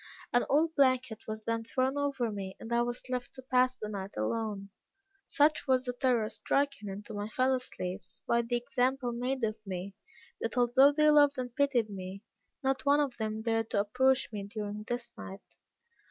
An 0.33 0.47
old 0.49 0.73
blanket 0.73 1.27
was 1.27 1.43
then 1.43 1.63
thrown 1.63 1.95
over 1.95 2.31
me, 2.31 2.55
and 2.59 2.73
I 2.73 2.81
was 2.81 3.07
left 3.07 3.35
to 3.35 3.43
pass 3.43 3.77
the 3.77 3.87
night 3.87 4.17
alone. 4.17 4.71
Such 5.27 5.67
was 5.67 5.85
the 5.85 5.93
terror 5.93 6.27
stricken 6.27 6.89
into 6.89 7.13
my 7.13 7.29
fellow 7.29 7.59
slaves, 7.59 8.23
by 8.25 8.41
the 8.41 8.57
example 8.57 9.11
made 9.11 9.43
of 9.43 9.57
me, 9.63 9.93
that 10.39 10.57
although 10.57 10.91
they 10.91 11.11
loved 11.11 11.37
and 11.37 11.55
pitied 11.55 11.91
me, 11.91 12.23
not 12.63 12.83
one 12.83 12.99
of 12.99 13.17
them 13.17 13.43
dared 13.43 13.69
to 13.69 13.79
approach 13.81 14.31
me 14.33 14.47
during 14.47 14.85
this 14.87 15.11
night. 15.19 15.43